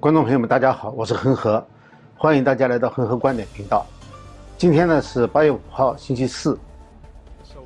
[0.00, 1.62] 观众朋友们，大家好，我是恒河，
[2.16, 3.84] 欢迎大家来到恒河观点频道。
[4.56, 6.58] 今天呢是八月五号，星期四。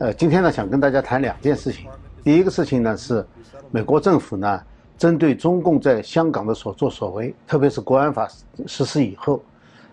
[0.00, 1.88] 呃，今天呢想跟大家谈两件事情。
[2.24, 3.24] 第一个事情呢是，
[3.70, 4.60] 美国政府呢
[4.98, 8.28] 针对中共在香港的所作所为，特别是国安法
[8.66, 9.40] 实施以后，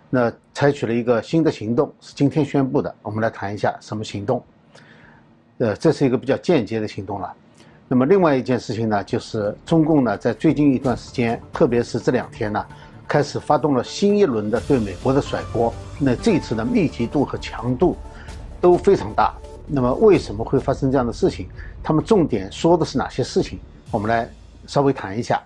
[0.10, 2.92] 那采取了一个新的行动，是今天宣布的。
[3.04, 4.44] 我们来谈一下什么行动。
[5.60, 7.32] 呃，这是一个比较间接的行动了。
[7.92, 12.66] 那么另外一件事情呢，就是中共呢在最近一段时间，特别是这两天呢，
[13.05, 15.73] 开始发动了新一轮的对美国的甩锅。
[16.00, 17.98] 那这次的密集度和强度
[18.62, 19.34] 都非常大。
[19.67, 21.50] 那么为什么会发生这样的事情？
[21.84, 23.59] 他们重点说的是哪些事情？
[23.92, 24.30] 我们来
[24.67, 25.44] 稍微谈一下。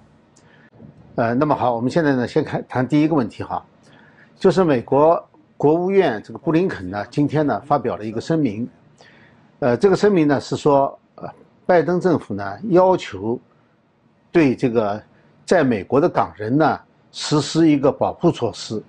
[1.15, 3.65] 呃，那么好，我们现在呢先看谈第一个问题哈，
[4.37, 5.19] 就是美国
[5.57, 8.69] 国务院这个布林肯呢今天呢发表了一个声明。
[9.61, 10.95] 呃，这个声明呢是说。
[11.65, 13.39] 拜登政府呢要求
[14.31, 15.01] 对这个
[15.45, 16.79] 在美国的港人呢
[17.11, 18.81] 实施一个保护措施，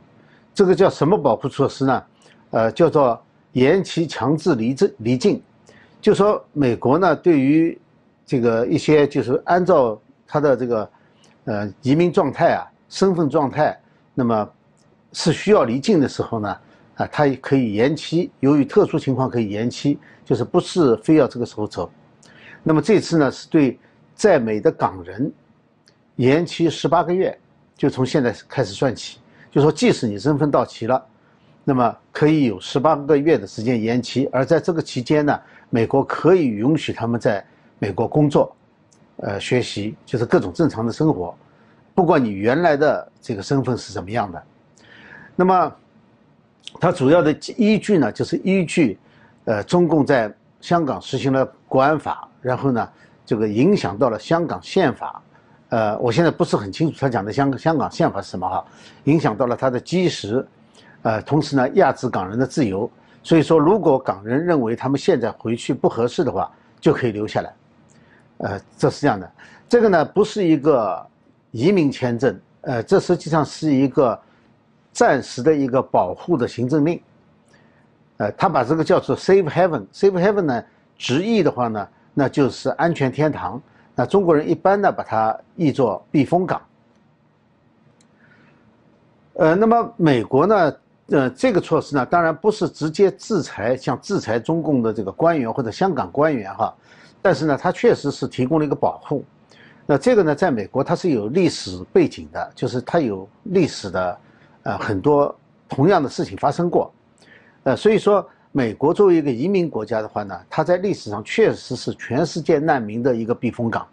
[0.52, 2.05] 这个叫什么保护措施呢？
[2.51, 3.21] 呃，叫做
[3.52, 5.43] 延期强制离境离境，
[6.01, 7.79] 就说美国呢对于
[8.24, 10.90] 这个一些就是按照他的这个
[11.45, 13.79] 呃移民状态啊、身份状态，
[14.15, 14.49] 那么
[15.13, 16.57] 是需要离境的时候呢，
[16.96, 21.88] 啊，他可以延期，由于特殊情况可以延期，就是不是非要这个时候走。
[22.68, 23.78] 那么这次呢，是对
[24.16, 25.32] 在美的港人
[26.16, 27.38] 延期十八个月，
[27.76, 29.20] 就从现在开始算起。
[29.52, 31.00] 就说即使你身份到期了，
[31.62, 34.28] 那么可以有十八个月的时间延期。
[34.32, 37.44] 而在这个期间呢，美国可以允许他们在
[37.78, 38.52] 美国工作、
[39.18, 41.32] 呃学习，就是各种正常的生活，
[41.94, 44.42] 不管你原来的这个身份是怎么样的。
[45.37, 45.72] 那么
[46.80, 48.98] 它主要的依据呢，就是依据
[49.44, 52.28] 呃中共在香港实行了国安法。
[52.40, 52.88] 然后呢，
[53.24, 55.23] 这个影响到了香港宪法，
[55.70, 58.65] 呃，我现在不是很清楚他讲的香香港宪法是什么哈，
[59.04, 60.46] 影响到了他的基石，
[61.02, 62.88] 呃，同时呢，压制港人的自由。
[63.23, 66.49] 所以说，如果港人认为他们现在回去不合适的话，
[66.81, 67.53] 就可以留下来，
[68.38, 69.28] 呃，这是这样的。
[69.69, 71.05] 这个呢，不是一个
[71.50, 74.16] 移民签证，呃，这实际上是一个
[74.93, 77.03] 暂时的一个保护的行政令，
[78.19, 80.65] 呃，他把这个叫做 Safe Haven，Safe Haven 呢，
[80.97, 81.88] 直译的话呢。
[82.19, 83.60] 那就是安全天堂。
[83.94, 86.62] 那中国人一般呢，把它译作避风港。
[89.34, 90.76] 呃，那么美国呢，
[91.09, 96.75] 呃，这个措施呢，当然不是直接制裁，像制裁中共的这个官员或者香港官员哈，
[97.21, 99.22] 但是呢，它确实是提供了一个保护。
[99.84, 104.19] 那这个呢，在美国它是有历史背景的，就是它有历史的，
[104.62, 105.34] 呃，很多
[105.69, 106.91] 同样的事情发生过，
[107.65, 108.26] 呃，所以说。
[108.56, 113.87] 美国作为一个移民国家的话呢，它在历史上确实是全世界难民的一个避风港。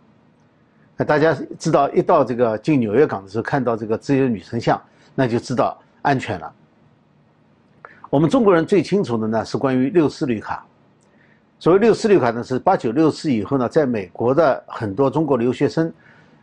[0.96, 4.81] 那大家知道，一到这个进纽约港的时候，看到这个自由女神像，
[5.16, 6.50] 那就知道安全了。
[8.09, 10.66] 我们中国人最清楚的呢是关于六四绿卡。
[11.59, 15.91] 所谓六四绿卡呢，是八九六四以后呢，在美国的很多中国留学生，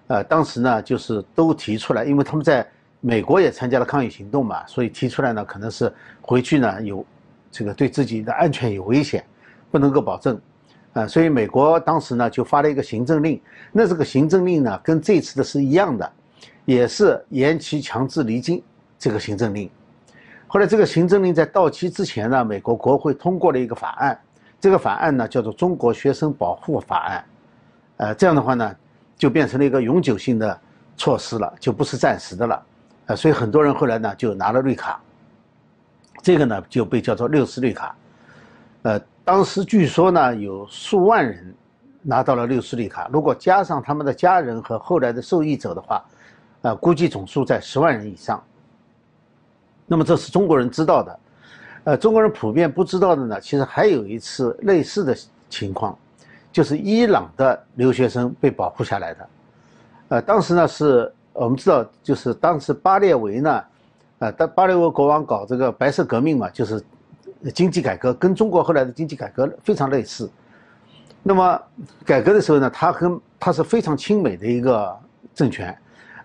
[0.09, 2.69] 呃，当时呢就是都提出来，因为他们在
[3.01, 7.03] 美国也参加了抗议行动嘛，所以提出来呢，可能是回去呢有。
[7.51, 9.25] 这个对自己的安全有危险，
[9.71, 10.41] 不能够保证，
[10.93, 13.41] 啊，所以美国当时呢就发了一个行政令，
[13.73, 16.13] 那这个行政令呢跟这次的是一样的，
[16.65, 18.63] 也是延期强制离境
[18.99, 19.69] 这个行政令。
[20.47, 24.19] 后来这个行政令在到期之前呢，美国国会通过了一个法案，
[24.61, 27.19] 这个法案呢叫做《中国学生保护法案》，
[27.97, 28.77] 呃，这样的话呢
[29.17, 30.61] 就变成了一个永久性的
[30.97, 32.63] 措施了，就不是暂时的了，
[33.07, 35.01] 呃，所以很多人后来呢就拿了绿卡。
[36.23, 37.97] 这个呢就被叫做六四绿卡，
[38.83, 41.55] 呃，当时据说呢有数万人
[42.03, 46.05] 拿到了六四绿卡，如果加上他们的家人和后来的受益者的话，
[46.61, 48.43] 呃，估计总数在十万人以上。
[49.87, 51.21] 那么这是中国人知道的，
[51.85, 55.17] 呃，中国人普遍不知道的呢，其实还有一次类似的
[55.49, 55.99] 情况，
[56.53, 59.29] 就是伊朗的留学生被保护下来的，
[60.09, 63.65] 呃，当时呢是我们知道，就是当时巴列维呢。
[64.21, 66.81] 啊，但巴列维国王搞这个白色革命嘛，就是
[67.55, 70.31] 经济改革，跟中国后来的经济改革非常类似。
[71.23, 71.61] 那么
[72.05, 74.95] 改革的时候呢，他跟他是非常亲美的一个
[75.35, 75.75] 政权，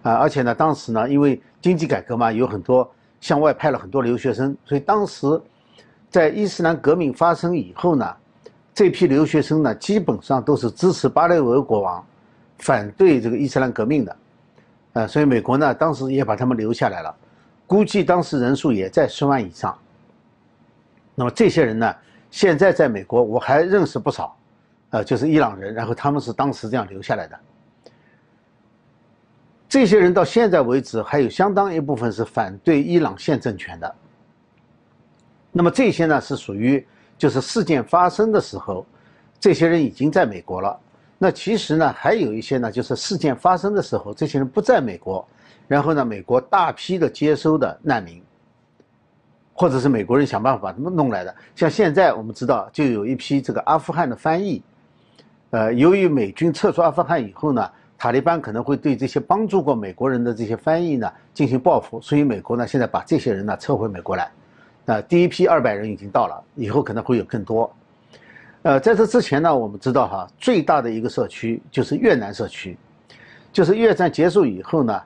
[0.01, 2.89] 啊，而且呢，当时呢，因为经济改革嘛，有很多
[3.21, 5.25] 向外派了很多留学生，所以当时
[6.09, 8.13] 在伊斯兰革命发生以后呢，
[8.73, 12.05] 这批留学生呢，基本上都是支持巴列维国王，
[12.57, 14.17] 反对这个伊斯兰革命的，
[14.91, 17.15] 呃，所以美国呢，当时也把他们留下来了。
[17.67, 19.77] 估计当时人数也在十万以上。
[21.15, 21.95] 那么这些人呢，
[22.29, 24.37] 现在在美国我还认识不少，
[24.89, 27.39] 呃，就是伊朗人，然后他们是当时这样留下来的。
[29.67, 33.95] 这些人到现在为止还有相当一部分是反对伊朗现政权的。
[35.51, 36.85] 那么这些呢是属于
[37.17, 38.85] 就是事件发生的时候，
[39.39, 40.79] 这些人已经在美国了。
[41.17, 45.25] 那其实呢还有一些呢就是事件发生的时候，这些人不在美国，
[45.67, 48.21] 然后呢美国大批的接收的难民，
[49.53, 51.33] 或者是美国人想办法把他们弄来的。
[51.55, 54.61] 像现在我们知道就有一批这个阿富汗的翻译，
[55.51, 64.29] 呃，由于美军撤出阿富汗以后呢，塔利班可能会对这些帮助过美国人的这些翻译呢进行报复，所以美国呢现在把这些人呢撤回美国来。
[64.83, 67.73] 那第一批二百人已经到了，以后可能会有更多。
[68.61, 72.77] 呃，在这之前呢，我们知道哈，最大的一个社区就是越南社区，
[73.53, 75.01] 就是越战结束以后呢，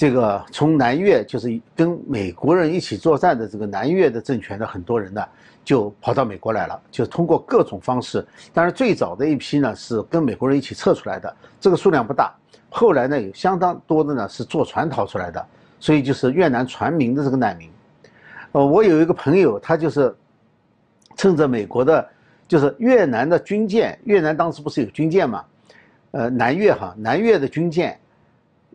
[0.00, 5.22] 这个从南越就是跟美国人一起作战的这个南越的政权的很多人呢，
[5.62, 8.26] 就跑到美国来了，就通过各种方式。
[8.54, 12.34] 当然，最早的一批呢是跟美国人一起撤出来的，这个数量不大。
[12.70, 15.46] 后来呢，有相当多的呢是坐船逃出来的，
[15.78, 17.68] 所以就是越南船民的这个难民。
[18.52, 20.16] 呃，我有一个朋友，他就是
[21.14, 22.08] 趁着美国的，
[22.48, 25.44] 就是越南的军舰，越南当时不是有军舰嘛？
[26.12, 28.00] 呃，南越哈，南越的军舰，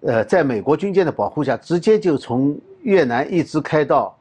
[0.06, 4.16] 呃，在美国军舰的保护下，直接就从越南一直开到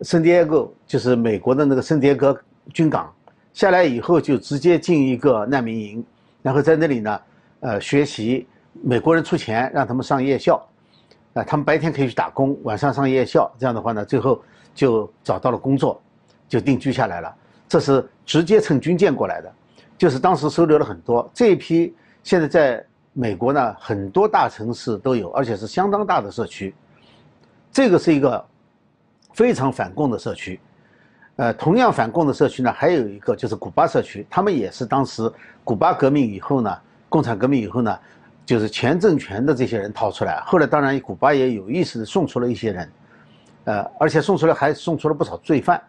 [0.00, 2.36] 圣地亚哥，就是美国的那个圣地亚哥
[2.72, 3.12] 军港，
[3.52, 6.04] 下来以后就直接进一个难民营，
[6.42, 7.20] 然后在那里呢，
[7.60, 8.46] 呃，学习，
[8.82, 10.56] 美国人出钱让他们上夜校，
[11.34, 14.42] 啊，他们白天可以去打工，晚上上夜校，这样的话呢，最后。
[14.76, 16.02] 就找到了工作，
[16.48, 17.32] 就定居下来了。
[17.68, 19.52] 这是直接乘军舰过来的，
[19.96, 21.94] 就是当时收留了很多这一批。
[22.24, 22.84] 现在在
[23.14, 26.74] 美国呢，很多大城市都有，而且是相当大的社区。
[27.72, 28.44] 这个是一个
[29.32, 30.60] 非常反共的社区。
[31.36, 35.32] 呃，同样反共的社区呢，还有一个就是古巴社区，他们也是当时
[35.62, 36.76] 古巴革命以后呢，
[37.08, 37.98] 共产革命以后呢，
[38.44, 40.40] 就是前政权的这些人逃出来。
[40.40, 42.92] 后来当然古巴也有意识的送出了一些人。
[43.64, 45.80] 呃，而且送出来还送出了不少罪犯。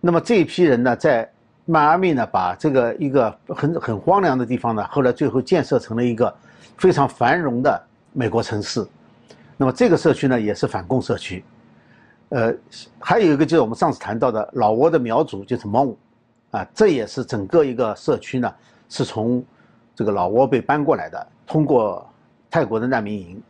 [0.00, 1.30] 那么这一批人呢，在
[1.70, 6.34] 迈阿密呢，把这个一个很很荒凉的地方呢，后来最后建设成了一个
[6.78, 7.78] 非常繁荣的
[8.14, 8.82] 美国城市。
[9.54, 11.44] 那么这个社区呢，也是反共社区。
[12.30, 12.54] 呃，
[12.98, 15.94] 还有一个就是我们上次谈到的老挝的苗族，就是蒙，
[16.52, 18.50] 啊，这也是整个一个社区呢，
[18.88, 19.44] 是从
[19.94, 22.08] 这个老挝被搬过来的，通过
[22.50, 23.42] 泰国的难民营。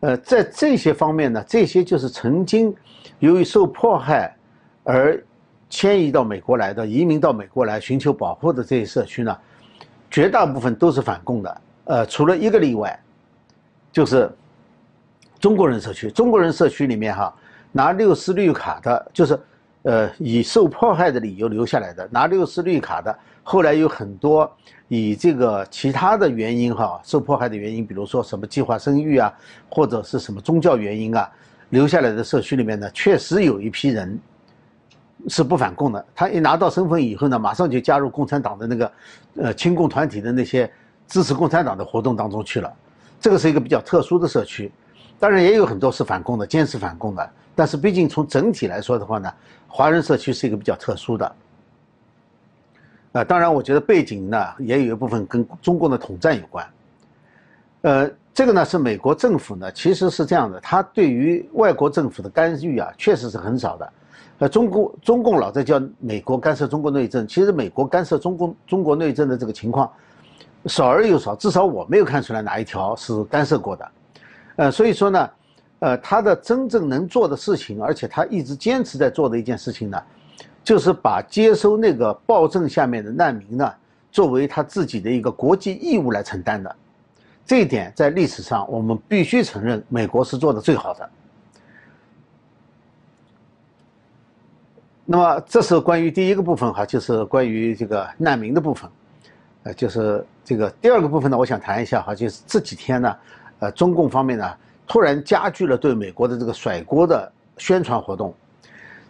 [0.00, 2.72] 呃，在这些方面呢，这些就是曾经
[3.18, 4.36] 由于受迫害
[4.84, 5.20] 而
[5.74, 9.36] 迁移到美国来的、移民到美国来寻求保护的这些社区呢，
[10.08, 11.60] 绝大部分都是反共的。
[11.86, 12.96] 呃，除了一个例外，
[13.90, 14.30] 就是
[15.40, 16.08] 中国人社区。
[16.12, 17.34] 中国人社区里面哈，
[17.72, 19.36] 拿六四绿卡的，就是
[19.82, 24.48] 呃以受迫害的理由留下来的，拿六四绿卡的，后来有很多。
[24.86, 29.32] 以这个其他的原因哈，受迫害的原因，比如说什么计划生育啊，
[29.68, 31.28] 或者是什么宗教原因啊，
[31.70, 34.16] 留下来的社区里面呢，确实有一批人
[35.28, 36.04] 是不反共的。
[36.14, 38.92] 他一拿到身份以后呢，马上就加入共产党的那个
[39.36, 40.70] 呃亲共团体的那些
[41.06, 42.72] 支持共产党的活动当中去了。
[43.20, 44.70] 这个是一个比较特殊的社区，
[45.18, 47.30] 当然也有很多是反共的，坚持反共的。
[47.54, 49.32] 但是毕竟从整体来说的话呢，
[49.68, 51.34] 华人社区是一个比较特殊的。
[53.12, 56.66] 啊，当然，我觉得背景呢也有一部分跟中共的统战有关。
[57.82, 63.92] 呃，这个呢是美国政府呢其实是这样的，他对于外国政府的干预啊确实是很少的。
[64.38, 69.90] 呃，中共中共老在叫美国干涉中国内政，其实美国干涉中共中国内政的这个情况
[70.66, 73.90] 少而又少，至少我没有看出来哪一条是干涉过的。
[74.56, 75.30] 呃，所以说呢，
[75.78, 80.02] 呃，他的真正能做的事情，而且他一直坚持在做的一件事情呢。
[80.64, 83.70] 就是把接收那个暴政下面的难民呢，
[84.10, 86.74] 作为他自己的一个国际义务来承担的，
[87.44, 91.10] 这一点在历史上我们必须承认，美国是做的最好的。
[95.06, 98.90] 那么这是关于第一个部分哈，就是关于这个难民的部分，
[99.64, 103.16] 呃，就是这个第二个部分呢，我想谈一下哈，就是这几天呢，
[103.58, 104.50] 呃，中共方面呢
[104.86, 108.34] 突然加剧了对美国的这个甩锅的宣传活动。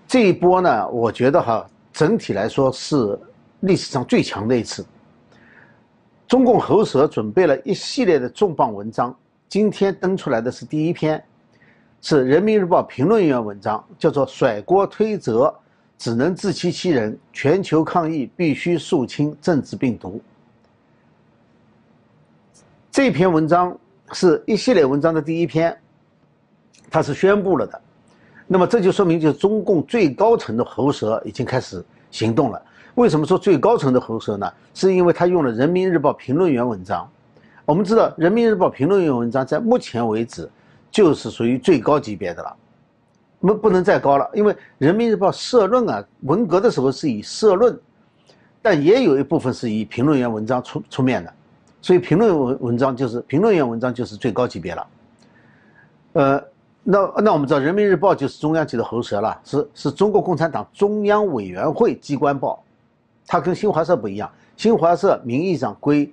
[0.09, 3.19] 这一波呢，我觉得哈，整体来说是
[3.61, 4.85] 历史上最强的一次。
[6.27, 9.17] 中共喉舌准备了一系列的重磅文章，
[9.49, 11.23] 今天登出来的是第一篇，
[12.03, 15.55] 是人民日报评论员文章，叫做“甩锅推责
[16.05, 20.21] 只能自欺欺人，全球抗疫必须肃清政治病毒”。
[22.93, 23.75] 这篇文章
[24.13, 25.75] 是一系列文章的第一篇，
[26.91, 27.81] 它是宣布了的。
[28.47, 32.63] 那么这就说明，就是中共最高层的喉舌已经开始行动了。
[32.97, 34.53] 为什么说最高层的喉舌呢？
[34.75, 37.11] 是因为他用了《人民日报》评论员文章，
[37.65, 40.47] 我们知道，《人民日报》评论员文章在目前为止
[40.91, 42.55] 就是属于最高级别的了，
[43.45, 47.79] 不不能再高了，因为《人民日报》社论啊，文革的时候是以社论，
[48.63, 51.33] 但也有一部分是以评论员文章出出面的，
[51.83, 54.87] 所以评论文文章就是评论员文章就是最高级别了。
[56.15, 56.45] 呃，
[56.83, 62.63] 那那我们知道，《人民日报》就是中央级的喉舌了，是是中国共产党中央委员会机关报，
[63.27, 66.13] 它跟新华社不一样，新华社名义上归。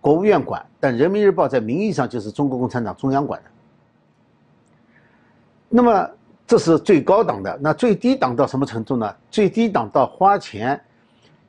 [0.00, 3.50] 国务院管，但人民日报在名义上就是中国共产党中央管的。
[5.68, 6.10] 那么
[6.52, 9.16] 这是最高档的，那最低档到什么程度呢？
[9.30, 10.78] 最低档到花钱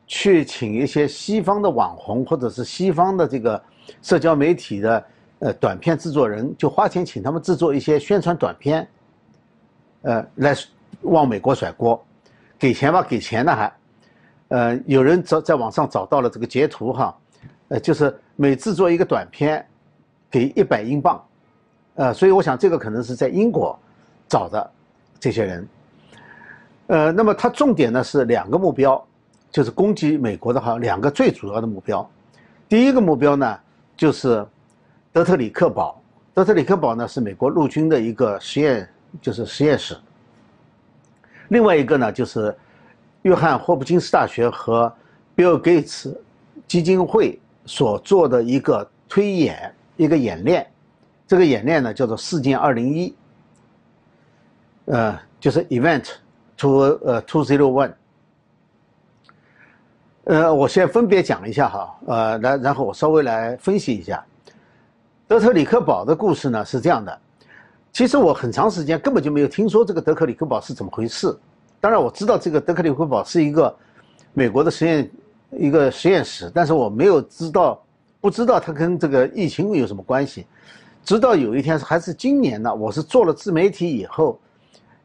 [0.08, 3.62] 去请一些西方的网红或者是西方的这个
[4.02, 5.06] 社交媒体的
[5.40, 8.88] 呃短片制作人，就花钱请他们制作一些宣传短片，
[10.04, 10.56] 呃，来
[11.02, 12.02] 往美国甩锅，
[12.58, 13.74] 给钱吧，给钱呢还，
[14.48, 17.14] 呃，有人找在网上找到了这个截图哈。
[17.68, 19.68] 呃，就是每制作一个短片，
[20.32, 21.22] 给一百英镑，
[21.96, 23.78] 呃，所以我想这个可能是在英国
[24.30, 24.72] 找的
[25.24, 25.68] 这些人，
[26.88, 29.02] 呃，那么它重点呢是两个目标，
[29.50, 32.06] 就是攻击美国的话，两个最主要的目标，
[32.68, 33.58] 第一个目标呢
[33.96, 34.46] 就是
[35.14, 35.98] 德特里克堡，
[36.34, 38.86] 德特里克堡呢是美国陆军的一个实验，
[39.22, 39.96] 就是实验室，
[41.48, 42.54] 另外一个呢就是
[43.22, 44.94] 约翰霍普金斯大学和
[45.34, 46.22] 比尔盖茨
[46.68, 47.40] 基金会。
[47.66, 50.68] 所做的一个推演，一个演练，
[51.26, 53.16] 这个演练呢叫做“事件二零一”，
[54.86, 56.10] 呃，就是 Event
[56.58, 57.94] Two 呃 Two Zero One。
[60.26, 64.24] 呃，我先分别讲一下哈，呃，然然后我稍微来分析一下
[65.28, 67.20] 德特里克堡的故事呢是这样的。
[67.92, 71.36] 其实我很长时间根本就没有听说这个德克里克堡是怎么回事。
[71.80, 73.76] 当然我知道这个德克里克堡是一个
[74.34, 75.12] 美国的实验。
[75.56, 77.80] 一个实验室，但是我没有知道，
[78.20, 80.48] 不知道它跟这个疫情有什么关系。
[81.06, 84.40] 直到有一天，还是今年呢，我是做了自媒体以后，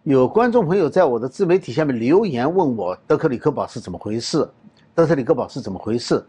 [0.03, 4.49] 有观众朋友在我的自媒体下面留言问我德克里克堡是怎么回事，
[4.95, 6.25] 德克里克堡是怎么回事，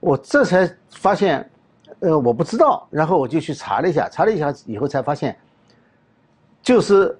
[0.00, 1.50] 我这才发现，
[2.00, 5.36] 呃，我不知道，然后我就去查了一下，查了一下以后才发现，
[6.62, 7.18] 就是，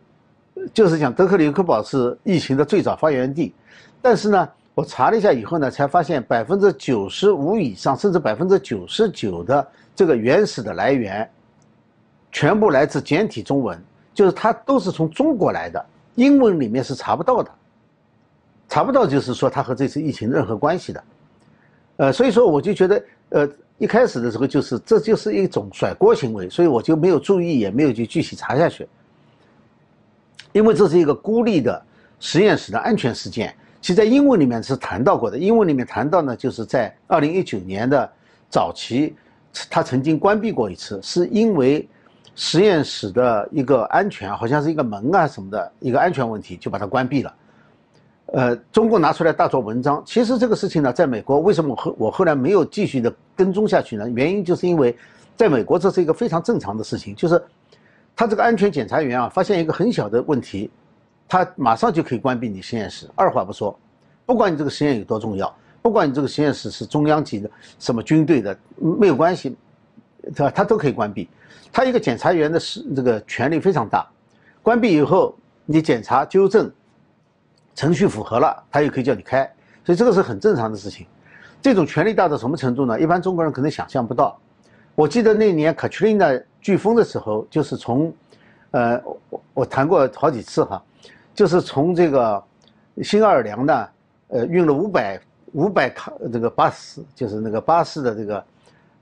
[0.73, 3.55] 就是讲德克里克堡是疫情的最早发源地，
[4.03, 4.49] 但是呢。
[4.75, 11.29] 我查了一下以后呢，才发现百分之九十五以上，甚至百分之九十九的这个原始的来源，
[12.31, 13.77] 全部来自简体中文，
[14.19, 17.49] 就是它都是从中国来的，英文里面是查不到的，
[18.69, 21.05] 查不到就是说它和这次疫情任何关系的，
[21.99, 23.49] 呃，所以说我就觉得，呃，
[23.79, 28.89] 一开始的时候就是这就是一种甩锅行为，所以我就没有注意，也没有去继续查下去，
[30.51, 31.81] 因为这是一个孤立的
[32.19, 33.55] 实验室的安全事件。
[33.81, 35.39] 其实，在英文里面是谈到过的。
[35.39, 38.13] 英文里面谈到呢，就是在二零一九年的
[38.51, 39.15] 早期，
[39.71, 41.89] 他曾经关闭过一次，是因为
[42.41, 47.35] 实验室的一个安全，好像是一个门啊什么的一个安全问题，就把它关闭了。
[48.27, 50.01] 呃，中共拿出来大做文章。
[50.07, 54.09] 其实这个事情呢，在美国为什么后我后来没有继续的跟踪下去呢？
[54.11, 54.97] 原因就是因为，
[55.35, 57.43] 在美国这是一个非常正常的事情，就是
[58.15, 60.71] 他这个安全检查员啊，发现一个很小的问题。
[61.27, 63.77] 他马上就可以关闭你实验室，二话不说，
[64.25, 65.53] 不管你这个实验有多重要，
[65.83, 69.57] 不管你这个实验室是中央级的什么军队的，没有关系，
[70.35, 70.51] 对吧？
[70.55, 71.29] 他都可以关闭。
[71.73, 74.09] 他一个检察员的是这个权力非常大，
[74.63, 76.71] 关闭以后你检查纠正，
[77.75, 79.45] 程序符合了，他又可以叫你开，
[79.85, 81.07] 所以这个是很正常的事情。
[81.61, 82.99] 这种权力大到什么程度呢？
[83.01, 84.39] 一般中国人可能想象不到。
[84.95, 88.13] 我记得那年 Katrina 飓风的时候，就是从，
[88.71, 90.83] 呃，我我谈过好几次哈。
[91.35, 92.43] 就是从这个
[93.03, 93.89] 新奥尔良呢，
[94.29, 95.21] 呃，运了五百
[95.53, 98.45] 五百卡这个巴士，就是那个巴士的这个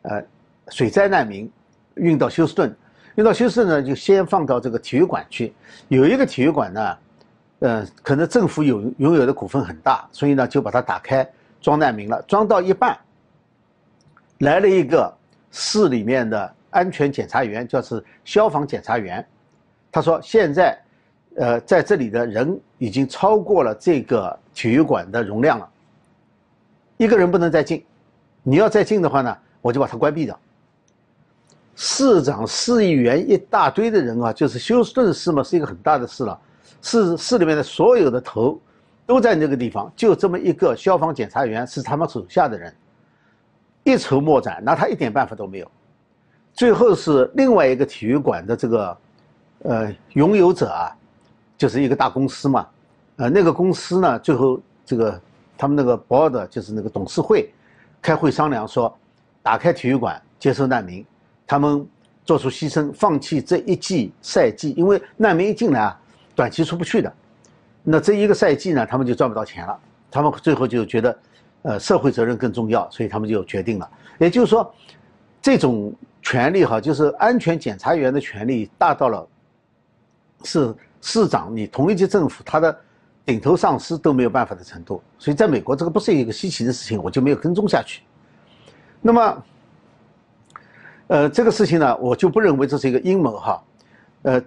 [0.02, 0.23] 呃
[0.68, 1.50] 水灾难民，
[1.94, 2.75] 运到休斯顿，
[3.14, 5.52] 运到休斯顿呢，就先放到这个体育馆去。
[5.88, 6.99] 有一个体育馆呢，
[7.61, 11.28] 呃，可能政府有拥有的股份很大，所以呢就把它打开
[11.61, 12.23] 装难民了。
[12.28, 12.99] 装到一半，
[14.38, 15.12] 来了一个
[15.50, 19.26] 市里面的安全检查员，就是消防检查员，
[19.90, 20.78] 他说现在。
[21.38, 25.68] 呃，在这里的人已经超过了这个体育馆的容量了，
[26.96, 27.85] 一个人不能再进，
[28.42, 30.40] 你要再进的话呢，我就把它关闭掉。
[31.76, 36.37] 市长、市议员一大堆的人啊，就是休斯顿市嘛，是一个很大的市了，
[36.83, 38.59] 市市里面的所有的头
[39.06, 42.75] 都在那个地方，就这么一个消防检查员是他们手下的人，
[43.85, 45.71] 一筹莫展，拿他一点办法都没有。
[46.52, 48.99] 最后是另外一个体育馆的这个
[49.62, 50.90] 呃拥有者啊。
[51.59, 52.66] 就是一个大公司嘛，
[53.16, 55.18] 呃，那个公司呢，最后这个
[55.56, 57.50] 他们那个 board 就是那个董事会
[58.02, 58.95] 开会商量说，
[59.42, 61.02] 打开体育馆接收难民，
[61.46, 61.86] 他们
[62.24, 66.00] 做出牺牲，放弃这一季赛季，因为难民一进来啊，
[66.34, 67.12] 短期出不去的，
[67.82, 69.78] 那这一个赛季呢，他们就赚不到钱了，
[70.10, 71.18] 他们最后就觉得，
[71.62, 74.74] 呃，社会责任更重要，所以他们就决定了，也就是说，
[75.40, 79.26] 这种权利哈，就是安全检查员的权利大到了，
[80.44, 82.76] 是市长你同一级政府他的。
[83.26, 88.02] 顶头上司都没有办法的程度，所以在美国这个不是一个稀奇的事情，我就没有跟踪下去。
[89.02, 89.44] 那么，
[91.08, 93.62] 呃，这个事情呢，我就不认为这是一个阴谋哈，
[94.22, 94.42] 呃，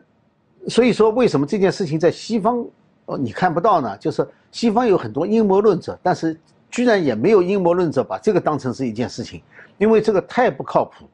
[0.67, 2.65] 所以说为什么这件事情在西方
[3.05, 3.97] 哦你看不到呢？
[3.97, 6.37] 就是西方有很多阴谋论者，但是
[6.69, 9.41] 居然也没有阴谋论者把这个当成是一件事情，
[9.77, 11.05] 因为这个太不靠谱。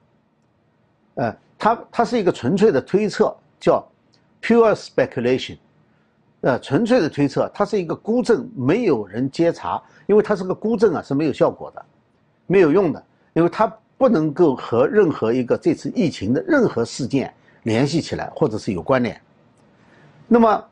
[1.16, 3.88] 呃，它它是一个纯粹的推测，叫
[4.42, 5.58] pure speculation。
[6.42, 11.86] 呃，纯粹的推测，它是一个孤证，没有人接查，因为它是个孤证啊，是没有效果的，
[12.46, 17.34] 没有用的，因为它不能够和任何一个这次疫情的任何事件
[17.64, 19.20] 联系起来，或者是有关联。
[20.28, 20.66] 那么，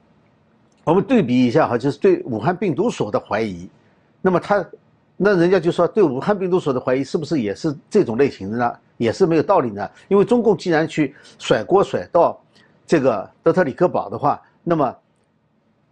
[0.84, 3.70] 我们对比一下哈，就是对武汉病毒所的怀疑，
[4.22, 4.66] 那么他，
[5.18, 8.74] 那人家就说对武汉病毒所的怀疑是不是也是这种类型的呢？
[8.98, 9.90] 也是没有道理呢？
[10.08, 12.40] 因为中共既然去甩锅甩到
[12.86, 14.96] 这个德特里克堡的话，那么。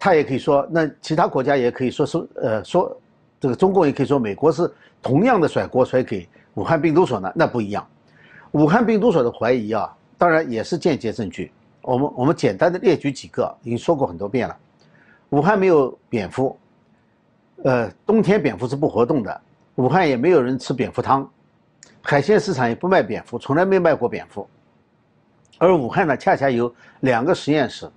[0.04, 3.00] 他也可以说，那其他国家也可以说是，呃，说
[3.40, 4.68] 这个中共也可以说美国是
[5.00, 7.88] 同样的甩锅甩给武汉病毒所呢，那不一样。
[8.52, 11.52] 武汉病毒所的怀疑啊，当然也是间接证据。
[11.82, 14.58] 我们我们简单的列举几个，已经说过很多遍了。
[15.30, 16.58] 武汉没有蝙蝠，
[17.64, 19.42] 呃，冬天蝙蝠是不活动的。
[19.76, 21.30] 武汉也没有人吃蝙蝠汤，
[22.02, 24.48] 海鲜市场也不卖蝙蝠，从来没卖过蝙蝠。
[25.58, 27.90] 而武汉呢，恰恰有两个实验室，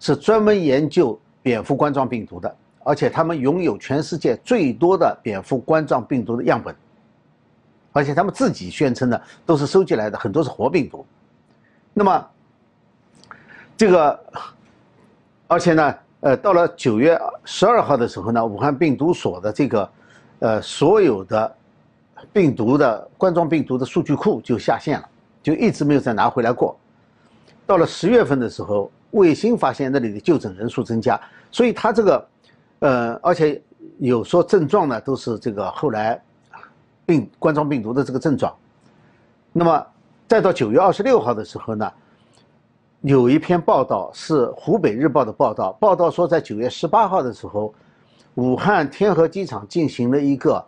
[0.00, 1.18] 是专门研究。
[1.40, 6.74] 蝙蝠冠状病毒的，而且他们拥有全世界最多的蝙蝠冠状病毒的样本，
[7.92, 11.04] 而且他们自己宣称的都是收集来的，很多是活病毒。
[11.92, 12.26] 那么，
[13.76, 14.20] 这个，
[15.46, 19.90] 而且呢，呃，到了九月十二号的时候呢，武汉病毒所的这个，
[20.40, 21.56] 呃，所有的
[22.32, 25.08] 病毒的冠状病毒的数据库就下线了，
[25.42, 26.78] 就一直没有再拿回来过。
[27.66, 31.20] 到了十月份的时候，卫星发现那里的就诊人数增加。
[31.50, 32.28] 所以他这个，
[32.80, 33.60] 呃，而且
[33.98, 36.20] 有说症状呢，都是这个后来
[37.08, 38.54] 病冠状病毒的这个症状。
[39.50, 39.86] 那么
[40.28, 41.90] 再到九月二十六号的时候呢，
[43.00, 47.72] 有一篇报道是湖北日报的报道，报道说在九月十八号的时候，
[48.34, 50.62] 武汉天河机场进行了一个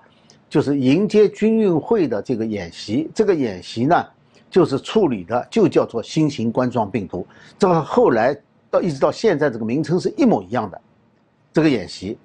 [0.48, 4.02] 就是迎接军运会的这个演习，这个演习呢
[4.48, 7.26] 就是处理的就叫做新型冠状病毒，
[7.58, 8.34] 这个后来。
[8.72, 10.80] 到一直到现在，这个名称是一模一样的。
[11.52, 12.16] 这个演习，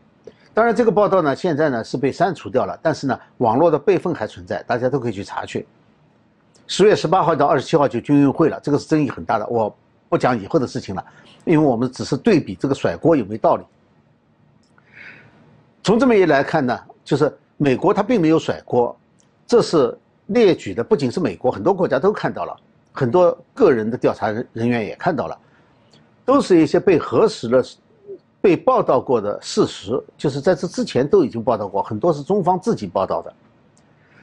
[0.55, 5.67] 当然这个报道呢，现在呢是被删除掉了，但是呢，网络的备份还存在，大家都可以去查去。
[6.65, 9.45] 十月十八号到二十七号就军运会了，这个是争议很大的。
[9.47, 9.75] 我
[10.07, 11.05] 不讲以后的事情了，
[11.43, 13.65] 因为我们只是对比这个甩锅有没有道理。
[15.83, 18.97] 从这么一来看呢，就是美国它并没有甩锅，
[19.45, 19.95] 这是
[20.27, 22.55] 列举的，不仅是美国，很多国家都看到了，
[22.93, 25.37] 很多个人的调查人人员也看到了。
[26.23, 27.61] 都是一些被核实了、
[28.45, 33.33] 被报道过的事实，就是在这之前都已经报道过，很多是中方自己报道的。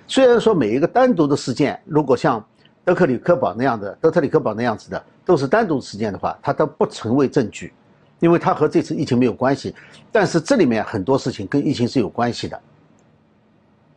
[0.06, 2.40] 虽然说每一个单独的事件，如果像
[2.84, 7.72] 德克里克堡那样的、德特里克堡那样子的，都是单独事件的话，它都不成为证据，
[8.20, 9.74] 因为它和这次疫情没有关系。
[10.12, 12.60] 但是这里面很多事情跟疫情是有关系的，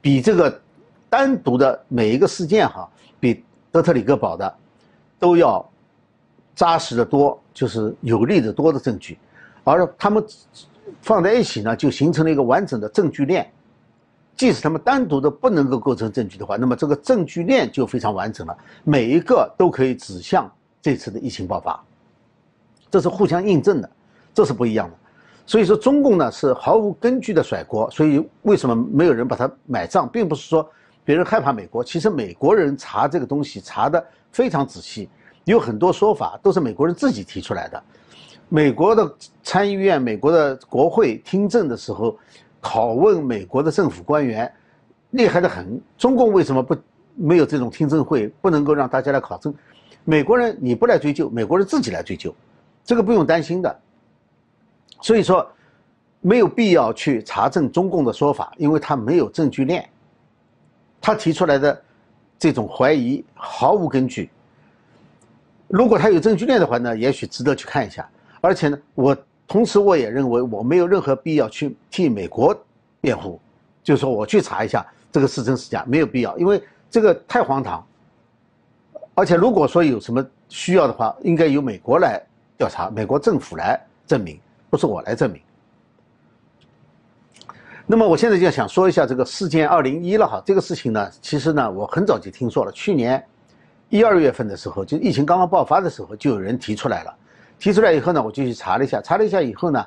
[0.01, 0.59] 比这个
[1.07, 4.51] 单独的每一个事件哈，比德特里克堡的
[5.19, 5.63] 都要。
[6.55, 9.17] 扎实的多，就是有力的多的证据，
[9.73, 10.23] 而他们
[11.01, 13.51] 放在一起呢，就形成了一个完整的证据链。
[14.38, 20.51] 即使他们单独的不能够构成证据的话，那么这个证据链就非常完整了，每一个都可以指向
[20.82, 21.82] 这次的疫情爆发。
[22.91, 23.89] 这是互相印证的，
[24.34, 24.95] 这是不一样的。
[25.45, 27.89] 所以说，中共呢是毫无根据的甩锅。
[27.89, 30.69] 所以为什么没有人把它买账，并不是说
[31.06, 35.10] 别人害怕美国，其实美国人查这个东西查的非常仔细。
[35.45, 37.84] 有很多说法都是美国人自己提出来的。
[38.49, 42.17] 美国的参议院、美国的国会听证的时候，
[42.62, 44.51] 拷问美国的政府官员，
[45.12, 45.81] 厉害的很。
[45.97, 46.75] 中共为什么不
[47.15, 49.53] 没有这种听证会，不能够让大家来考证？
[50.03, 52.34] 美国人你不来追究，美国人自己来追究，
[52.84, 53.79] 这个不用担心的。
[55.01, 55.47] 所以说，
[56.21, 59.88] 没有必要去查证中共的说法，因为他没有证据链，
[61.01, 61.81] 他提出来的
[62.38, 64.29] 这种怀疑毫无根据。
[65.67, 68.08] 如果他有证据链的话呢，也许值得去看一下。
[68.45, 72.55] 而且呢，我同时我也认为我没有任何必要去替美国
[73.01, 73.39] 辩护，
[73.84, 77.84] 就是说我去查一下这个是真是假，没有必要，因为这个太荒唐。
[79.15, 82.21] 而且如果说有什么需要的话，应该由美国来
[82.58, 85.41] 调查，美国政府来证明，不是我来证明。
[87.88, 93.23] 那么我现在就想说一下这个事件二零一了哈，这个事情呢，其实呢我很早就听说了，去年
[93.89, 97.15] 一二月份的时候，就疫情刚刚爆发的时候，就有人提出来了。
[97.57, 99.85] 提出来以后呢，我就去查了一下，查了一下以后呢，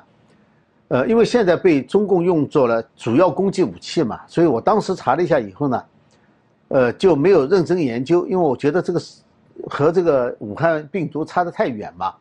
[0.89, 5.83] 呃，因为现在被中共用作了主要攻击武器嘛，所以我当时查了一下以后呢，
[6.69, 9.01] 呃，就没有认真研究，因为我觉得这个
[9.69, 12.13] 和这个武汉病毒差得太远嘛，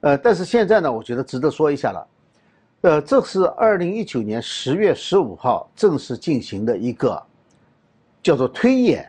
[0.00, 2.06] 呃，但是现在呢，我觉得值得说一下了。
[2.82, 7.22] 呃，这是二零一九年十月十五号正式进行的一个
[8.22, 9.08] 叫做推演，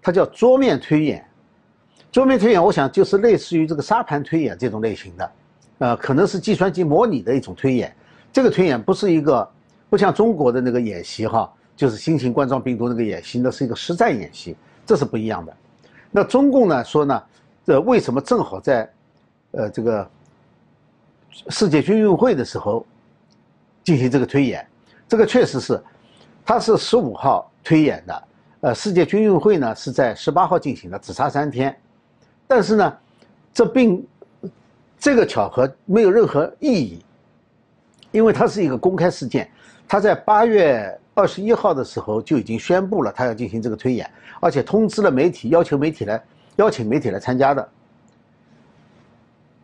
[0.00, 1.24] 它叫桌面推演。
[2.12, 5.32] 桌面推演，我想就是类似于这个沙盘推演这种类型的，
[5.78, 7.92] 呃，可能是计算机模拟的一种推演。
[8.30, 9.50] 这个推演不是一个
[9.88, 15.56] 不像中国的那个演习哈，就是新型冠状病毒那个演习，那是一个实战演习，这是不一样的。
[16.10, 17.22] 那中共呢说呢，
[17.64, 18.88] 这为什么正好在
[19.52, 20.08] 呃这个
[21.48, 22.86] 世界军运会的时候？
[23.84, 24.64] 进行这个推演，
[25.08, 25.82] 这个确实是，
[26.44, 28.24] 它是十五号推演的，
[28.60, 31.76] 呃，世界军运会呢是在十八号进行的，只差三天，
[32.54, 32.98] 但是呢，
[33.54, 34.06] 这并
[34.98, 37.02] 这个巧合没有任何意义，
[38.10, 39.50] 因为它是一个公开事件，
[39.88, 44.06] 他在八月二十一号的时候就已经宣布了他要进行这个推演，
[44.38, 46.22] 而且通知了媒体，要求媒体来
[46.56, 47.66] 邀请媒体来参加的。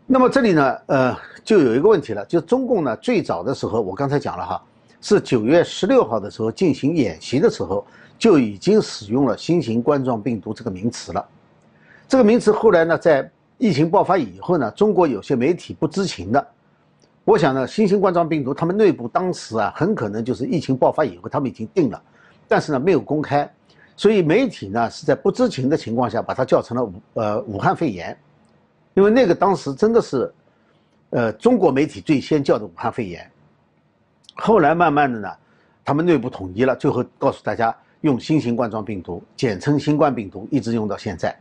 [0.07, 4.63] 那么这里呢，呃，就有一个问题了，就中共呢最早的时候，我刚才讲了哈，
[5.03, 7.87] 是九月十六号的时候进行演习的时候，
[8.19, 11.29] 就已经使用了新型冠状病毒这个名词了。
[12.09, 16.49] 这个名词后来呢，在疫情爆发以后呢，中国有些媒体不知情的，
[17.23, 22.03] 我想呢，新型冠状病毒他们内部当时啊，很可能就是疫情爆发以后他们已经定了，
[22.49, 23.49] 但是呢没有公开，
[23.95, 28.17] 所以媒体呢是在不知情的情况下把它叫成了武呃武汉肺炎。
[28.95, 30.33] 因为那个当时真的是，
[31.11, 33.31] 呃，中国媒体最先叫的武汉肺炎，
[34.35, 35.29] 后来慢慢的呢，
[35.85, 41.39] 他们内部统一了，最后告诉大家用新型冠状病毒，简称新冠病毒，一直用到现在。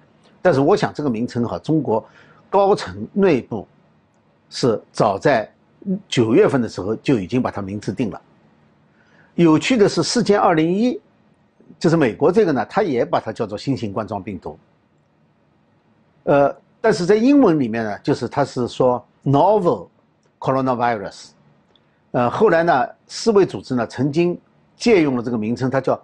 [0.47, 2.01] 但是我想这个名称哈，中国
[2.49, 3.67] 高层内部
[4.49, 5.51] 是早在
[6.07, 8.21] 九月份的时候就已经把它名字定了。
[9.35, 10.97] 有趣的是，事件二零一，
[11.77, 14.57] 就是美国这个呢，它也把它叫做新型冠状病毒，
[16.23, 16.55] 呃。
[16.79, 19.89] 但是在英文里面呢，就是它是说 novel
[20.39, 21.31] coronavirus，
[22.11, 24.39] 呃，后来呢，世卫组织呢曾经
[24.77, 26.01] 借用了这个名称，它叫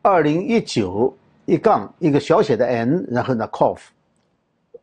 [0.00, 1.14] 二零一九
[1.46, 3.78] 一杠一个小写的 n，然后呢 cov，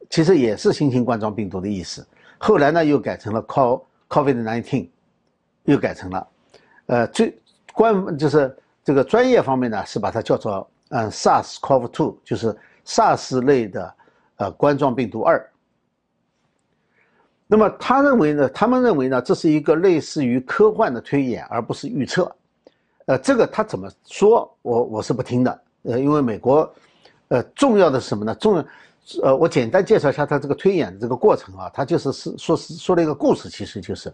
[0.09, 2.05] 其实也是新型冠状病毒的意思。
[2.37, 4.89] 后来呢又改成了 cov covid nineteen，
[5.63, 6.27] 又改成了，
[6.87, 7.37] 呃，最
[7.73, 13.93] 官就是这个专业方面呢是把它叫做嗯 SARS CoV two，就是 SARS 类的。
[14.37, 15.47] 呃，冠状病毒二。
[17.45, 18.49] 那么他认为呢？
[18.49, 19.21] 他们认为呢？
[19.21, 22.35] 这是一个类似于科幻的推演，而不是预测。
[23.05, 24.51] 呃，这个他怎么说？
[24.63, 25.61] 我我是不听的。
[25.83, 26.73] 呃，因为美国，
[27.29, 28.35] 呃，重要的是什么呢？
[28.35, 28.65] 重要，
[29.23, 31.69] 呃，我简单介绍一下他这个推演的这个过程啊。
[31.73, 34.13] 他就是是说是说了一个故事，其实就是，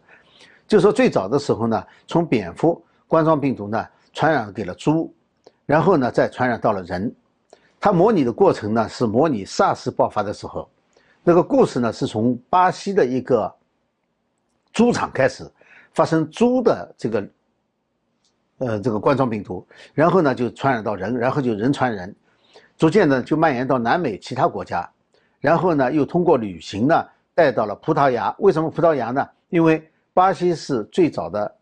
[0.68, 5.14] 就说最早的时候呢，从蝙蝠冠状病毒呢传染给了猪，
[5.66, 7.14] 然后呢再传染到了人。
[7.80, 10.68] 他模拟的过程呢，是模拟 SARS 爆发的时候，
[11.24, 13.54] 那个故事呢是从巴西的一个
[14.74, 15.48] 猪场开始，
[15.94, 17.28] 发生猪的这个，
[18.60, 22.16] 呃，这个冠状病毒，然后呢就传染到人，然后就人传人，
[22.78, 24.90] 逐渐的就蔓延到南美其他国家，
[25.40, 28.34] 然后呢又通过旅行呢带到了葡萄牙。
[28.40, 29.28] 为什么葡萄牙呢？
[29.50, 31.54] 因为巴西是最早的。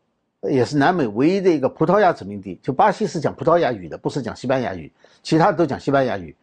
[0.47, 6.35] 也是南美唯一的一个葡萄牙殖民地，就巴西是讲葡萄牙语的，不是讲西班牙语，其他都讲西班牙语。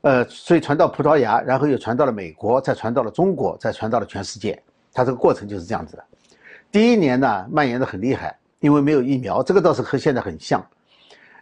[0.00, 4.58] 呃，所以传到葡萄牙，然后又传到了美国，再传到了中国，再传到了全世界。
[4.94, 6.04] 它这个过程就是这样子的。
[6.72, 10.64] 第一年呢，蔓延的很厉害，因为没有疫苗，这个倒是和现在很像。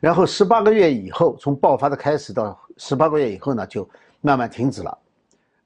[0.01, 3.89] 然后十八个月以后，从爆发的开始到十八个月以后呢，就
[4.21, 4.99] 慢慢停止了。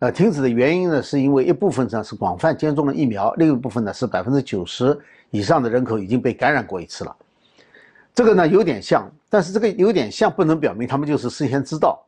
[0.01, 4.99] 呃，停止的原因呢，是因为一部分呢是广泛接种了疫苗，另一部分呢是百分之九十。
[5.35, 7.17] 以上的人口已经被感染过一次了，
[8.15, 12.05] 这个呢有点像，但是这个有点像不能表明他们就是事先知道，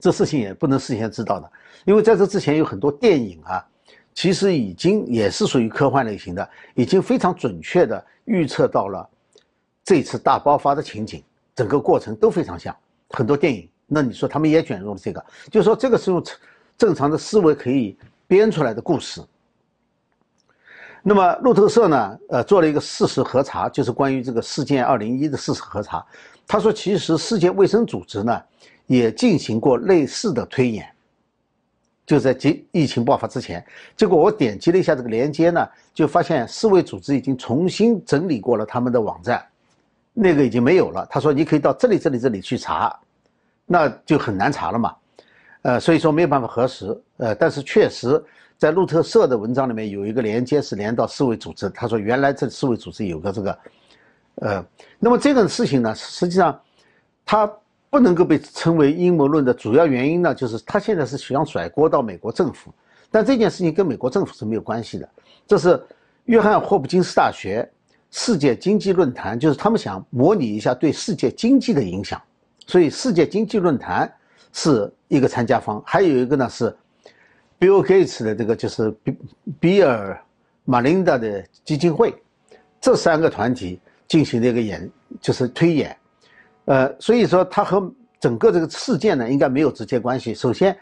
[0.00, 1.50] 这事情也不能事先知道的，
[1.84, 3.66] 因为在这之前有很多电影啊，
[4.18, 9.08] 其实已经也是属于科幻类型的，已经非常准确的预测到了
[9.84, 11.22] 这次大爆发的情景，
[11.54, 12.76] 整个过程都非常像
[13.10, 13.68] 很多电影。
[13.86, 16.20] 那你说他们也卷入了这个，就是说这个是用
[16.76, 19.22] 正常的思维可以编出来的故事。
[21.00, 26.04] 那么路透社呢，呃，做了一个事实核查，就是关于这个事件二零一的事实核查。
[26.44, 28.42] 他说，其实世界卫生组织呢
[28.88, 30.90] 也进行过类似的推演，
[32.08, 33.62] 就在疫疫情爆发之前。
[33.94, 39.44] 结果我点击了一下这个链接呢，就发现世卫组织已经重新整理过了他们的网站，
[40.14, 41.06] 那个已经没有了。
[41.10, 42.98] 他说你可以到这里、这里、这里去查，
[43.66, 44.96] 那就很难查了嘛。
[45.60, 46.98] 呃，所以说没有办法核实。
[47.18, 48.24] 呃，但是确实
[48.56, 51.68] 在路透社的文章里面有一个连接是连到世卫组织。
[51.68, 53.58] 他说原来这世卫组织有个这个，
[54.36, 54.64] 呃，
[54.98, 56.58] 那么这个事情呢，实际上
[57.26, 57.52] 他。
[57.90, 62.72] 不能够被称为阴谋论的主要原因呢，就是他现在是想甩锅到美国政府，
[63.10, 65.08] 但这件事情跟美国政府是没有关系的。
[65.46, 65.82] 这是
[66.24, 67.66] 约翰霍普金斯大学
[68.10, 72.20] 世界经济论坛，就是他们想模拟一下对世界经济的影响，
[72.66, 74.12] 所以世界经济论坛
[74.52, 76.74] 是一个参加方，还有一个呢是
[77.58, 79.18] Bill Gates 的这个就是比
[79.58, 80.20] 比尔
[80.64, 82.14] 马琳达的基金会，
[82.82, 84.90] 这三个团体进行的一个演
[85.22, 85.96] 就是推演。
[86.68, 90.34] 呃，所以说它和整个这个事件呢，应该没有直接关系。
[90.34, 90.76] 首先，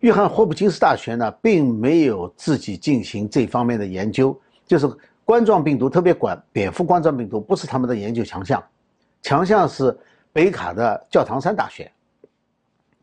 [0.00, 4.34] 约翰霍普金斯大学呢，并没有自己进行这方面的研究，
[4.66, 4.88] 就是
[5.26, 8.64] 冠状病毒，特别管蝙蝠冠状病毒，不是他们的研究强项，
[9.20, 9.94] 强项是
[10.32, 11.92] 北卡的教堂山大学，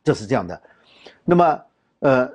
[0.04, 0.60] 就是这样的。
[1.24, 1.62] 那么，
[2.00, 2.28] 呃，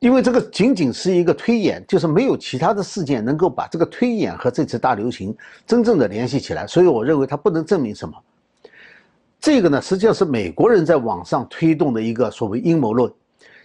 [0.00, 5.36] 因为这个仅仅是一个推演，就是没有其他的事件能够把这个推演和这次大流行
[5.66, 8.14] 真正的联系起来，所以我认为它不能证明什么。
[9.38, 13.12] 这个呢，实际上是美国人在网上推动的一个所谓阴谋论。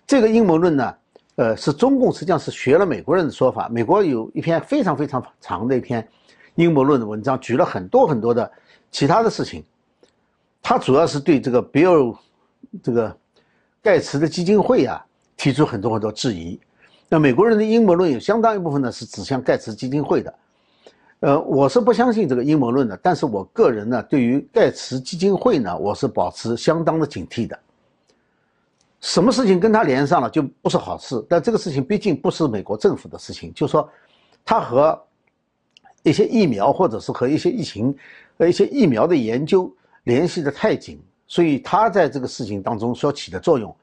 [0.06, 0.96] 这个阴谋论呢，
[1.36, 3.70] 呃，是中共实际上是学了美国人的说法。
[3.70, 6.06] 美国有一篇非常非常长的一篇
[6.56, 8.52] 阴谋论的文章，举了很多很多的
[8.92, 9.64] 其他的事情。
[10.62, 12.14] 他主要是对这个比尔
[12.84, 13.18] 这个
[13.82, 15.06] 盖茨的基金会啊。
[15.38, 16.60] 提出很多很多质疑，
[17.10, 20.34] 那美国人的阴谋论有相当一部分呢是指向盖茨基金会的，
[21.20, 27.60] 呃，我是不相信这个阴谋论的，但是我个人呢对于盖茨基金会呢我是保持相当的警惕的。
[29.02, 33.88] 什么事情跟他连上了就不是好事，但这个事情毕竟不是美国政府的事情，就是说
[34.44, 35.00] 他和
[36.02, 37.96] 一些疫苗或者是和一些疫情
[38.38, 39.72] 和一些疫苗的研究
[40.06, 43.76] 联系的太紧，所以他在这个事情当中所起的作用。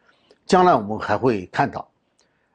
[0.46, 1.88] 将来我们还会看到，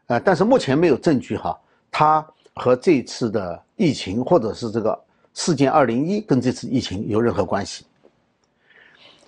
[0.08, 5.00] 呃，但是目前没有证据哈，它和这次的疫情或者是这个
[5.34, 7.86] 事件二零一跟这次疫情有任何关系。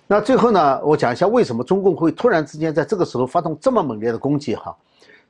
[0.06, 4.76] 那最后呢，我讲一下为什么中共会突然之间在这个时候发动这么猛烈的攻击哈，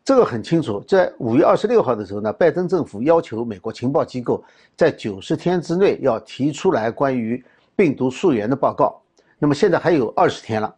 [0.02, 4.42] 这个很清楚，在五月二十六号的时候呢，拜登政府要求美国情报机构
[4.76, 7.42] 在九十天之内要提出来关于
[7.76, 9.00] 病毒溯源的报告，
[9.38, 10.74] 那么现在还有二十天了。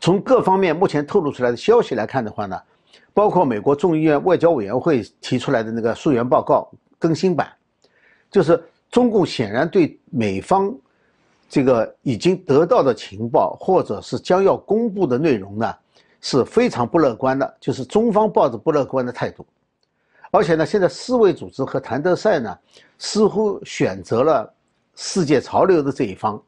[0.00, 2.60] 从各方面目前透露出来的消息来看的话呢，
[3.12, 7.52] 包括美国众议院外交委员会提出来的那个溯源报告更新版，
[8.30, 10.74] 就是中共显然对美方
[11.48, 15.74] 这个已经得到的情报或者是将要公布的内容呢
[16.20, 19.46] 是非常不乐观的，就是中方抱着不乐观的态度，
[20.30, 22.58] 而且呢，现在世卫组织和谭德赛呢
[22.98, 24.52] 似乎选择了
[24.94, 26.42] 世界潮流的这一方。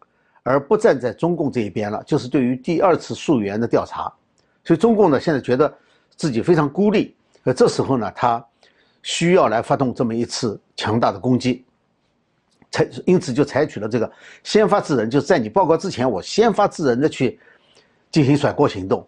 [0.50, 4.12] 而不站在中共这一边了，就是对于第二次溯源的调查，
[4.64, 5.72] 所以中共呢现在觉得
[6.16, 8.44] 自己非常孤立，呃，这时候呢他
[9.02, 11.64] 需要来发动这么一次强大的攻击，
[12.70, 14.10] 采因此就采取了这个
[14.42, 17.38] 先发制人，就是在你报告之前，我先发制人的去
[18.10, 19.06] 进行甩锅行动。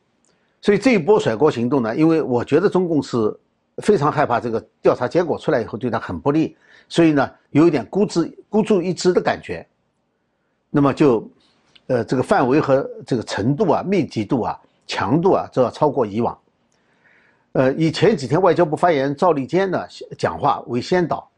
[0.60, 3.36] 所以这一波甩锅行动呢，因为我觉得中共是
[3.78, 6.56] 非常害怕这个调查结果出来以后对他很不利，
[6.88, 9.66] 所以呢有一点孤注孤注一掷的感觉。
[10.74, 11.30] 那么就，
[11.86, 16.36] 呃，这个范围和这个程度啊、密集度啊、强度啊，都要超过以往。
[17.52, 21.30] 呃，以前几天外交部发言人赵立坚呢讲话为先导，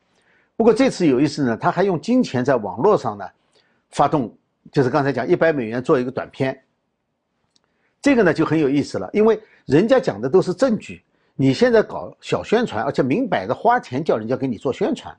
[0.55, 3.29] 不过这次有意思呢，他还用金钱在网络上呢
[3.91, 4.33] 发动，
[4.71, 6.57] 就是刚才讲一百美元做一个短片。
[8.01, 11.03] 这个呢就很有意思了，因为人家讲的都是证据，
[11.35, 15.13] 你现在搞小宣传，而且明摆着花钱叫人家给你做宣传。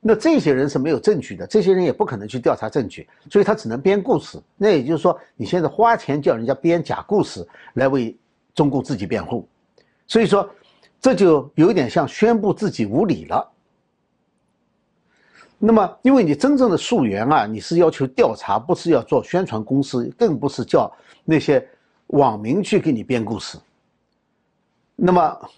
[0.00, 4.40] 那这些人是没有证据的，这些人也不可能去调查证据，所以他只能编故事。
[4.56, 8.16] 那也就是说，你现在花钱叫人家编假故事来为
[8.54, 9.46] 中共自己辩护，
[10.06, 10.48] 所以说
[11.00, 13.52] 这就有点像宣布自己无理了。
[15.58, 20.88] 那么，因为你真正的溯源啊，你是要求调查，不是要做宣传公司，更不是叫
[21.24, 21.68] 那些
[22.06, 23.58] 网民去给你编故事。
[24.94, 25.50] 那么。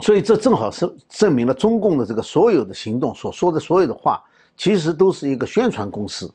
[0.00, 4.22] 所以这正好是证明了中共的这个所有的行动所说的所有的话，
[4.56, 6.32] 其实都是一个宣传公司。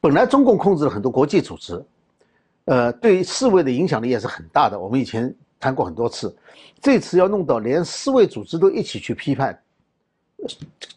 [0.00, 1.84] 本来中共控制了很多国际组织，
[2.64, 4.78] 呃，对世卫的影响力也是很大的。
[4.78, 6.34] 我们以前谈过很多次，
[6.80, 9.58] 这次要弄到连世卫组织都一起去批判，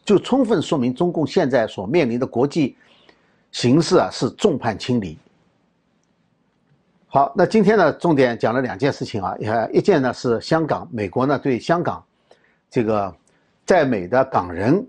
[0.03, 2.75] 就充分说明中共现在所面临的国际
[3.51, 5.17] 形势啊是众叛亲离。
[7.15, 12.03] 好，那今天呢，重点讲了两件事情啊，呃，一件呢是香港，美国呢对香港
[12.69, 13.15] 这个
[13.65, 14.85] 在美的港人，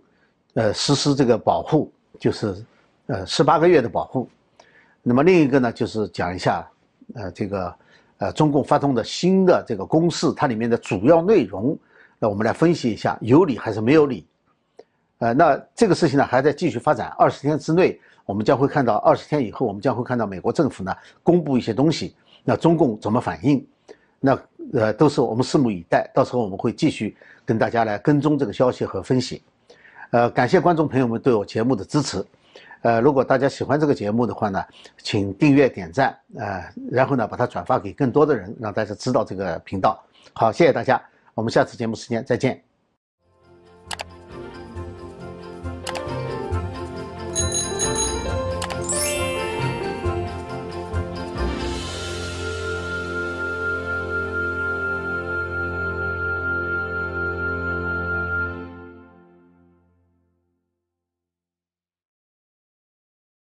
[0.55, 2.53] 呃，实施这个保护，就是
[3.07, 4.29] 呃十八个月的保护。
[5.05, 6.69] 那么另一个呢，就是讲一下，
[7.15, 7.73] 呃，这个
[8.19, 11.79] 呃中共发动的新的这个攻势，它里面的主要内容，
[12.19, 14.27] 那我们来分析一下，有理还是没有理？
[15.19, 18.01] 呃，那这个事情呢还在继续发展，二十天之内。
[18.27, 23.67] 我们将会看到二十天以后，我们将会看到美国政府呢公布一些东西，那中共怎么反应？
[24.21, 24.39] 那
[24.73, 26.11] 呃都是我们拭目以待。
[26.13, 29.43] 到时候我们会继续跟大家来跟踪这个消息和分析。
[30.11, 32.25] 呃，感谢观众朋友们对我节目的支持。
[32.83, 34.65] 呃，如果大家喜欢这个节目的话呢，
[35.03, 40.01] 请订阅点赞，呃，然后呢把它转发给更多的人，让大家知道这个频道。
[40.33, 41.01] 好，谢谢大家，
[41.35, 42.66] 我们下次节目时间再见。